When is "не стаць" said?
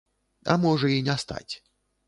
1.11-1.53